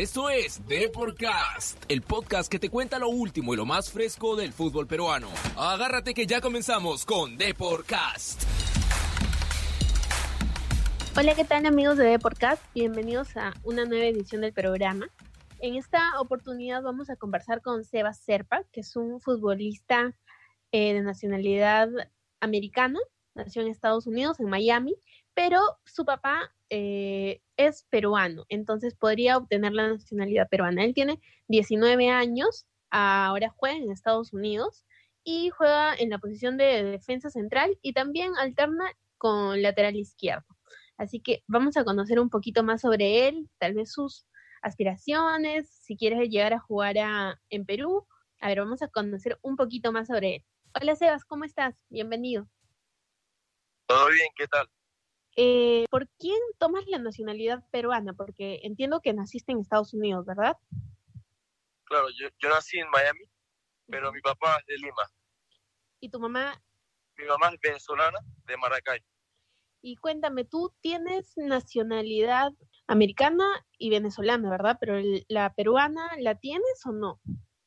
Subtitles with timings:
[0.00, 4.54] Esto es Deporcast, el podcast que te cuenta lo último y lo más fresco del
[4.54, 5.28] fútbol peruano.
[5.58, 8.44] Agárrate que ya comenzamos con Deporcast.
[11.18, 12.62] Hola, ¿qué tal amigos de Deporcast?
[12.72, 15.06] Bienvenidos a una nueva edición del programa.
[15.58, 20.16] En esta oportunidad vamos a conversar con Sebas Serpa, que es un futbolista
[20.72, 21.90] eh, de nacionalidad
[22.40, 22.98] americana,
[23.34, 24.94] nació en Estados Unidos, en Miami,
[25.34, 30.84] pero su papá eh, es peruano, entonces podría obtener la nacionalidad peruana.
[30.84, 34.84] Él tiene 19 años, ahora juega en Estados Unidos
[35.24, 38.84] y juega en la posición de defensa central y también alterna
[39.18, 40.46] con lateral izquierdo.
[40.96, 44.26] Así que vamos a conocer un poquito más sobre él, tal vez sus
[44.62, 46.96] aspiraciones, si quieres llegar a jugar
[47.48, 48.06] en Perú.
[48.40, 50.44] A ver, vamos a conocer un poquito más sobre él.
[50.80, 51.74] Hola Sebas, ¿cómo estás?
[51.88, 52.48] Bienvenido.
[53.86, 54.68] Todo bien, ¿qué tal?
[55.42, 58.12] Eh, ¿Por quién tomas la nacionalidad peruana?
[58.12, 60.54] Porque entiendo que naciste en Estados Unidos, ¿verdad?
[61.84, 63.24] Claro, yo, yo nací en Miami,
[63.86, 65.02] pero mi papá es de Lima.
[65.98, 66.62] ¿Y tu mamá?
[67.16, 69.00] Mi mamá es venezolana, de Maracay.
[69.80, 72.52] Y cuéntame, tú tienes nacionalidad
[72.86, 74.76] americana y venezolana, ¿verdad?
[74.78, 77.18] Pero la peruana, ¿la tienes o no?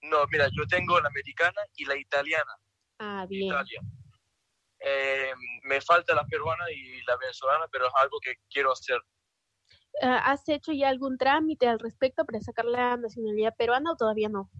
[0.00, 2.52] No, mira, yo tengo la americana y la italiana.
[2.98, 3.48] Ah, bien.
[3.48, 3.82] Italia.
[4.80, 5.32] Eh,
[5.64, 9.00] me falta la peruana y la venezolana, pero es algo que quiero hacer.
[10.02, 14.28] Ah, ¿Has hecho ya algún trámite al respecto para sacar la nacionalidad peruana o todavía
[14.28, 14.50] no?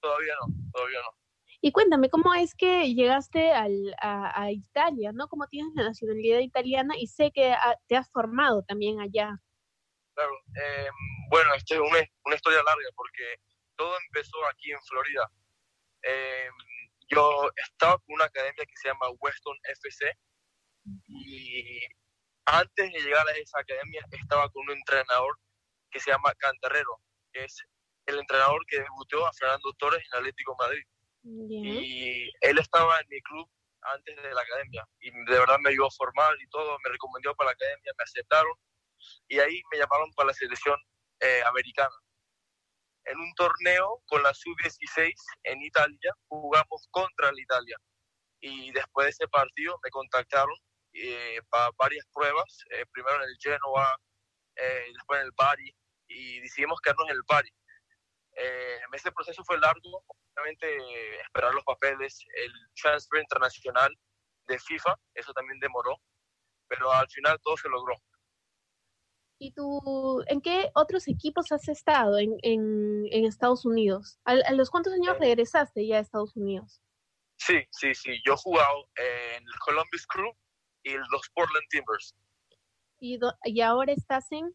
[0.00, 1.22] Todavía no, todavía no.
[1.64, 5.28] Y cuéntame, ¿cómo es que llegaste al, a, Italia, no?
[5.28, 6.94] ¿Cómo tienes la nacionalidad italiana?
[6.98, 7.54] Y sé que
[7.86, 9.38] te has formado también allá.
[10.14, 10.88] Claro, eh,
[11.30, 13.36] bueno, esto es una, una, historia larga porque
[13.76, 15.30] todo empezó aquí en Florida.
[16.02, 16.48] Eh,
[17.12, 20.12] yo estaba con una academia que se llama Weston FC
[21.06, 21.80] y
[22.46, 25.38] antes de llegar a esa academia estaba con un entrenador
[25.90, 26.98] que se llama Cantarrero,
[27.32, 27.56] que es
[28.06, 30.82] el entrenador que debutó a Fernando Torres en Atlético Madrid.
[31.24, 33.48] Y él estaba en mi club
[33.82, 37.34] antes de la academia y de verdad me ayudó a formar y todo, me recomendó
[37.36, 38.54] para la academia, me aceptaron
[39.28, 40.76] y ahí me llamaron para la selección
[41.20, 41.94] eh, americana
[43.04, 45.12] en un torneo con la sub-16
[45.44, 47.76] en Italia, jugamos contra la Italia.
[48.40, 50.56] Y después de ese partido me contactaron
[50.94, 53.96] eh, para varias pruebas, eh, primero en el Genoa,
[54.56, 55.74] eh, después en el Bari,
[56.08, 57.50] y decidimos quedarnos en el Bari.
[58.92, 60.04] ese proceso fue largo,
[60.34, 63.96] obviamente esperar los papeles, el transfer internacional
[64.46, 65.96] de FIFA, eso también demoró,
[66.68, 67.94] pero al final todo se logró.
[69.44, 74.20] ¿Y tú, en qué otros equipos has estado en, en, en Estados Unidos?
[74.24, 76.80] ¿A, los cuántos años regresaste ya a Estados Unidos?
[77.38, 78.22] Sí, sí, sí.
[78.24, 80.32] Yo he jugado en el Columbus Crew
[80.84, 82.14] y los Portland Timbers.
[83.00, 84.54] ¿Y, y ahora estás en?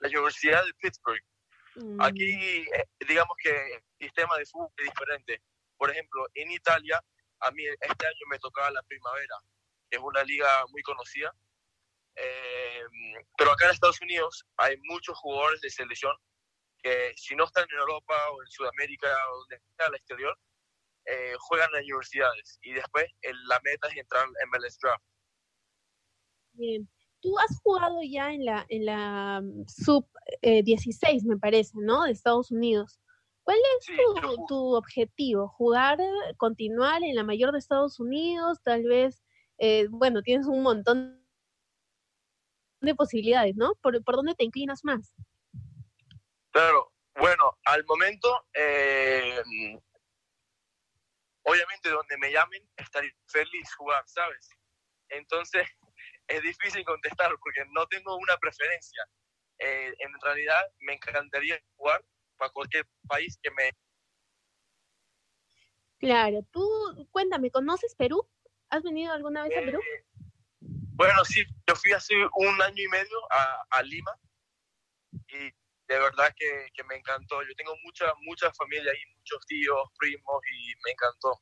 [0.00, 1.22] La Universidad de Pittsburgh.
[1.76, 2.02] Mm.
[2.02, 5.40] Aquí, eh, digamos que el sistema de fútbol es diferente.
[5.76, 7.00] Por ejemplo, en Italia,
[7.42, 9.36] a mí este año me tocaba la primavera,
[9.88, 11.32] que es una liga muy conocida
[12.16, 12.82] eh,
[13.36, 16.14] pero acá en Estados Unidos hay muchos jugadores de selección
[16.82, 20.38] que si no están en Europa o en Sudamérica o donde sea al exterior,
[21.06, 23.06] eh, juegan en universidades y después
[23.46, 25.04] la meta es entrar en MLS Draft.
[26.52, 26.88] Bien.
[27.20, 30.08] Tú has jugado ya en la, en la mm, sub
[30.42, 32.04] 16, eh, me parece, ¿no?
[32.04, 33.00] De Estados Unidos.
[33.42, 35.48] ¿Cuál es tu, tu, objetivo?
[35.48, 35.98] ¿Jugar,
[36.36, 38.58] continuar en la mayor de Estados Unidos?
[38.62, 39.24] Tal vez,
[39.88, 41.17] bueno, tienes un montón
[42.80, 43.74] de posibilidades, ¿no?
[43.82, 45.14] ¿Por, por dónde te inclinas más?
[46.50, 49.42] Claro, bueno, al momento, eh,
[51.42, 54.50] obviamente donde me llamen, estaré feliz jugar, ¿sabes?
[55.08, 55.66] Entonces,
[56.28, 59.04] es difícil contestar porque no tengo una preferencia.
[59.58, 62.04] Eh, en realidad, me encantaría jugar
[62.36, 63.72] para cualquier país que me...
[65.98, 68.28] Claro, tú cuéntame, ¿conoces Perú?
[68.70, 69.80] ¿Has venido alguna vez a Perú?
[70.98, 73.16] Bueno, sí, yo fui hace un año y medio
[73.70, 74.10] a, Lima
[75.28, 77.40] y de verdad que, me encantó.
[77.44, 81.40] Yo tengo mucha, mucha familia ahí, muchos tíos, primos y me encantó.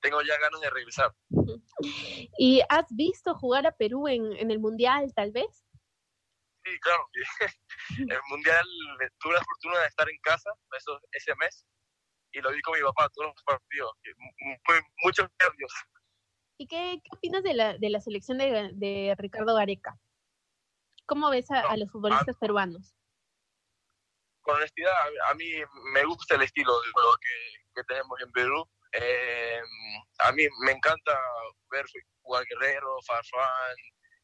[0.00, 1.12] tengo ya ganas de regresar.
[2.38, 5.66] ¿Y has visto jugar a Perú en, el Mundial, tal vez?
[6.64, 7.08] Sí, claro.
[7.98, 8.64] El Mundial
[9.18, 10.50] tuve la fortuna de estar en casa
[11.10, 11.66] ese mes
[12.30, 13.92] y lo vi con mi papá todos los partidos.
[15.02, 15.72] muchos nervios.
[16.58, 19.98] ¿Y qué, opinas de la, de la selección de, de Ricardo Gareca?
[21.06, 22.94] ¿Cómo ves a, los futbolistas peruanos?
[24.42, 24.92] Con honestidad,
[25.28, 25.44] a, mí
[25.92, 28.68] me gusta el estilo de juego que, que tenemos en Perú.
[28.92, 29.60] Eh,
[30.18, 31.18] a mí me encanta
[31.70, 31.84] ver
[32.22, 33.76] jugar Guerrero, Farfán,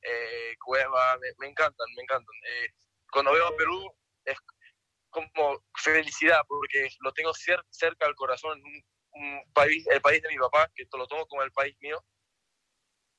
[0.03, 2.35] eh, Cueva, me, encantan, me encantan.
[2.49, 2.69] Eh,
[3.13, 3.93] cuando veo a Perú,
[4.25, 4.37] es,
[5.11, 10.69] como felicidad, porque lo tengo cerca del corazón, un, país, el país de mi papá,
[10.75, 12.03] que lo tomo como el país mío.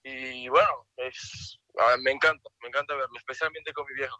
[0.03, 1.59] Y bueno, es,
[2.01, 4.17] me encanta, me encanta verlo, especialmente con mi viejo.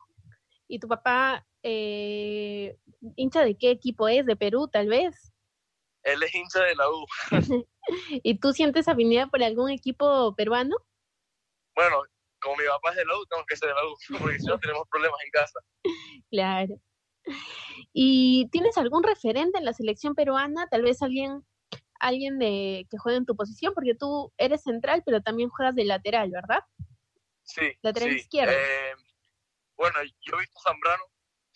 [0.68, 2.78] ¿Y tu papá, eh,
[3.16, 4.26] hincha de qué equipo es?
[4.26, 5.34] ¿De Perú, tal vez?
[6.04, 7.06] Él es hincha de la U.
[8.24, 10.76] ¿Y tú sientes afinidad por algún equipo peruano?
[11.76, 12.04] Bueno,
[12.42, 14.46] como mi papá es de la U, tengo que ser de la U, porque si
[14.46, 15.60] no tenemos problemas en casa.
[16.30, 16.76] Claro.
[17.94, 20.68] ¿Y tienes algún referente en la selección peruana?
[20.70, 21.46] Tal vez alguien
[22.04, 25.86] alguien de que juegue en tu posición, porque tú eres central, pero también juegas de
[25.86, 26.60] lateral, ¿verdad?
[27.44, 27.72] Sí.
[27.82, 28.54] Lateral izquierdo.
[28.54, 28.94] Eh,
[29.78, 31.04] bueno, yo he visto Zambrano.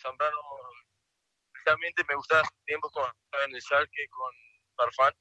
[0.01, 0.37] Zambrano,
[1.65, 3.03] realmente me gusta tiempo con
[3.45, 4.31] en el Schalke con
[4.75, 5.13] Farfán.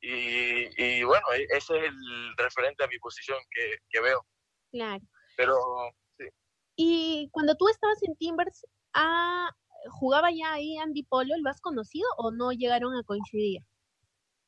[0.00, 4.24] y, y, bueno, e, ese es el referente a mi posición que, que veo.
[4.70, 5.02] Claro.
[5.36, 5.56] Pero,
[6.16, 6.26] sí.
[6.76, 9.50] Y cuando tú estabas en Timbers, ah,
[9.90, 11.34] ¿jugaba ya ahí Andy Polo?
[11.38, 13.62] ¿Lo has conocido o no llegaron a coincidir?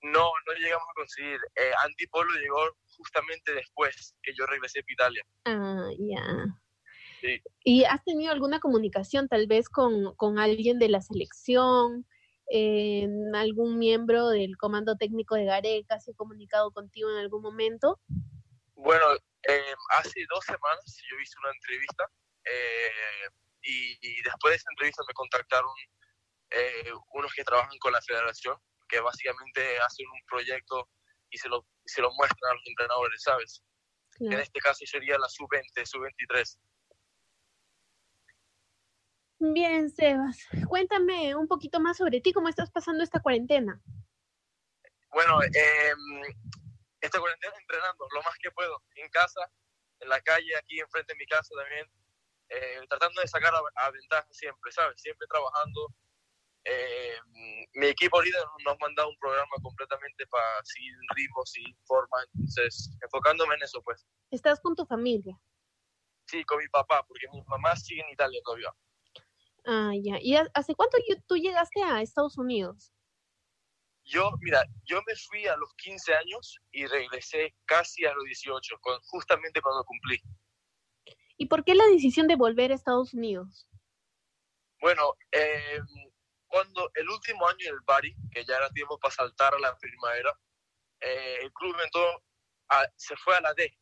[0.02, 1.40] No, no llegamos a coincidir.
[1.56, 5.22] Eh, Andy Polo llegó justamente después que yo regresé a Italia.
[5.44, 6.46] Ah, ya.
[7.20, 7.42] Sí.
[7.64, 12.06] ¿Y has tenido alguna comunicación tal vez con, con alguien de la selección?
[12.50, 18.00] Eh, ¿Algún miembro del comando técnico de Gareca se ha comunicado contigo en algún momento?
[18.74, 19.04] Bueno,
[19.42, 22.04] eh, hace dos semanas yo hice una entrevista
[22.44, 23.28] eh,
[23.62, 25.70] y, después de esa entrevista me contactaron
[26.50, 28.56] eh, unos que trabajan con la federación,
[28.88, 30.88] que básicamente hacen un proyecto
[31.30, 33.62] y se lo, se lo muestran a los entrenadores, ¿sabes?
[34.20, 36.58] En este caso sería la sub-20, sub-23.
[39.40, 40.48] Bien, Sebas.
[40.68, 43.80] Cuéntame un poquito más sobre ti, cómo estás pasando esta cuarentena.
[45.10, 45.92] Bueno, eh,
[47.00, 49.40] esta cuarentena entrenando lo más que puedo, en casa,
[50.00, 51.86] en la calle, aquí enfrente de mi casa también,
[52.48, 55.00] eh, tratando de sacar a, ventaja siempre, ¿sabes?
[55.00, 55.94] Siempre trabajando.
[56.70, 57.16] Eh,
[57.74, 62.90] mi equipo ahorita nos ha mandado un programa completamente para seguir ritmo, seguir forma, entonces
[63.02, 64.06] enfocándome en eso, pues.
[64.30, 65.38] ¿Estás con tu familia?
[66.26, 68.70] Sí, con mi papá, porque mi mamá sigue en Italia todavía.
[69.64, 70.18] Ah, ya.
[70.20, 72.92] ¿Y hace cuánto tú llegaste a Estados Unidos?
[74.04, 78.76] Yo, mira, yo me fui a los 15 años y regresé casi a los 18,
[79.04, 80.18] justamente cuando cumplí.
[81.36, 83.68] ¿Y por qué la decisión de volver a Estados Unidos?
[84.80, 85.84] Bueno, em,
[86.58, 90.36] cuando el último año del Bari, que ya era tiempo para saltar a la primavera,
[91.00, 92.24] eh, el club entró
[92.96, 93.72] se fue a la D,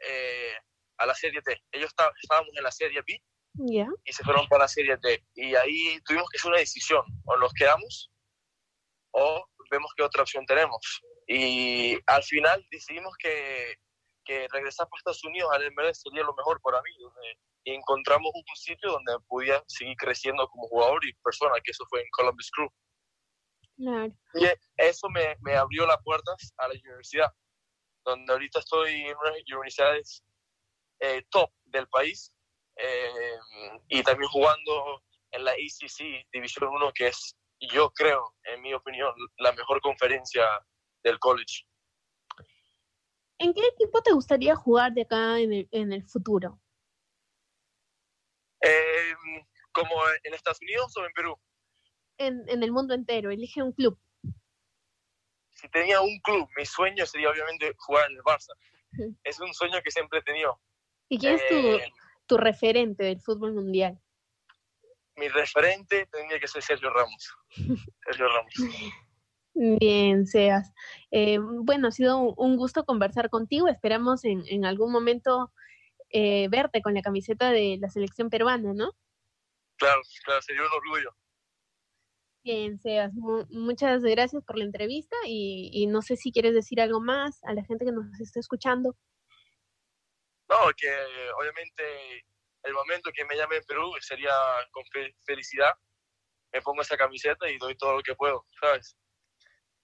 [0.00, 0.52] eh,
[0.98, 1.64] a la Serie T.
[1.72, 1.90] Ellos
[2.22, 3.20] estábamos en la Serie B
[4.04, 5.24] y se fueron para la Serie D.
[5.34, 8.10] Y ahí tuvimos que hacer una decisión, o nos quedamos
[9.12, 11.02] o vemos qué otra opción tenemos.
[11.26, 13.76] Y al final decidimos que,
[14.22, 16.90] que regresar para Estados Unidos al MLS sería lo mejor para mí.
[17.66, 22.00] Y encontramos un sitio donde podía seguir creciendo como jugador y persona, que eso fue
[22.00, 22.68] en Columbus Crew.
[23.76, 24.14] Claro.
[24.34, 24.46] Y
[24.76, 27.28] eso me, me abrió las puertas a la universidad,
[28.04, 29.16] donde ahorita estoy en
[29.48, 30.22] universidades
[31.00, 32.32] eh, top del país
[32.76, 33.36] eh,
[33.88, 35.02] y también jugando
[35.32, 37.36] en la ACC División 1, que es
[37.72, 40.44] yo creo, en mi opinión, la mejor conferencia
[41.02, 41.64] del college.
[43.38, 46.60] ¿En qué equipo te gustaría jugar de acá en el, en el futuro?
[49.72, 51.38] ¿Como en Estados Unidos o en Perú?
[52.18, 53.98] En, en el mundo entero, elige un club.
[55.50, 58.52] Si tenía un club, mi sueño sería obviamente jugar en el Barça.
[59.24, 60.60] es un sueño que siempre he tenido.
[61.08, 61.92] ¿Y quién es tu, eh,
[62.26, 64.00] tu referente del fútbol mundial?
[65.16, 67.34] mi referente tendría que ser Sergio Ramos.
[68.04, 68.54] Sergio Ramos.
[69.54, 70.72] Bien, Seas.
[71.10, 73.68] Eh, bueno, ha sido un gusto conversar contigo.
[73.68, 75.50] Esperamos en, en algún momento
[76.10, 78.92] eh, verte con la camiseta de la selección peruana, ¿no?
[79.76, 81.10] Claro, claro, sería un orgullo.
[82.42, 83.12] Bien, Seas,
[83.50, 87.52] muchas gracias por la entrevista y, y, no sé si quieres decir algo más a
[87.52, 88.96] la gente que nos está escuchando.
[90.48, 90.88] No, que
[91.40, 92.24] obviamente
[92.62, 94.32] el momento que me llame en Perú sería
[94.70, 94.84] con
[95.24, 95.72] felicidad.
[96.52, 98.96] Me pongo esa camiseta y doy todo lo que puedo, ¿sabes?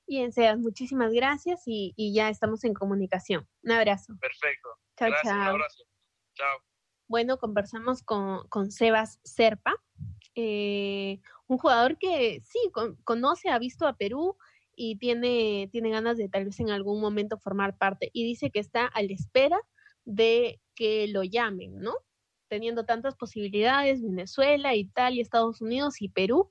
[0.06, 3.48] Bien, Sebas, muchísimas gracias y, ya estamos en comunicación.
[3.62, 4.14] Un abrazo.
[4.20, 4.68] Perfecto.
[4.98, 5.34] Chao, chao.
[5.34, 5.84] Un abrazo.
[6.34, 6.71] Chao.
[7.12, 9.74] Bueno, conversamos con, con Sebas Serpa,
[10.34, 12.58] eh, un jugador que sí,
[13.04, 14.38] conoce, ha visto a Perú
[14.74, 18.08] y tiene, tiene ganas de tal vez en algún momento formar parte.
[18.14, 19.60] Y dice que está a la espera
[20.06, 21.92] de que lo llamen, ¿no?
[22.48, 26.48] teniendo tantas posibilidades, Venezuela, Italia, Estados Unidos y Perú,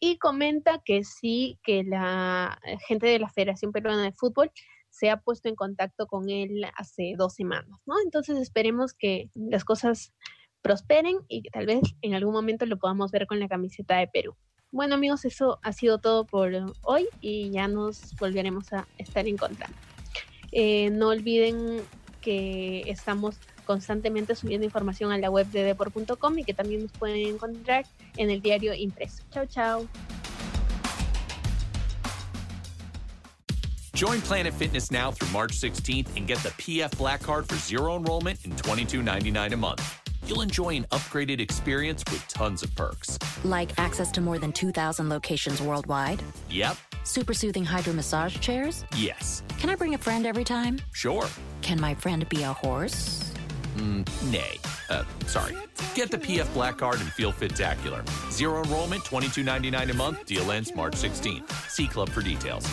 [0.00, 4.50] y comenta que sí, que la gente de la Federación Peruana de Fútbol
[4.90, 7.94] se ha puesto en contacto con él hace dos semanas, ¿no?
[8.04, 10.12] Entonces esperemos que las cosas
[10.62, 14.08] prosperen y que tal vez en algún momento lo podamos ver con la camiseta de
[14.08, 14.36] Perú.
[14.72, 19.36] Bueno amigos, eso ha sido todo por hoy y ya nos volveremos a estar en
[19.36, 19.74] contacto.
[20.52, 21.80] Eh, no olviden
[22.20, 27.34] que estamos constantemente subiendo información a la web de deport.com y que también nos pueden
[27.34, 29.22] encontrar en el diario impreso.
[29.30, 29.88] Chao, chao.
[34.00, 37.96] Join Planet Fitness now through March 16th and get the PF Black Card for zero
[37.98, 40.00] enrollment and $22.99 a month.
[40.24, 43.18] You'll enjoy an upgraded experience with tons of perks.
[43.44, 46.22] Like access to more than 2,000 locations worldwide?
[46.48, 46.78] Yep.
[47.04, 48.86] Super soothing hydro massage chairs?
[48.96, 49.42] Yes.
[49.58, 50.78] Can I bring a friend every time?
[50.94, 51.26] Sure.
[51.60, 53.30] Can my friend be a horse?
[53.76, 54.58] Mm, nay.
[54.88, 55.54] Uh, sorry.
[55.94, 58.02] Get the PF Black Card and feel fit-tacular.
[58.32, 60.24] Zero enrollment, $22.99 a month.
[60.24, 61.68] Deal ends March 16th.
[61.68, 62.66] See Club for details.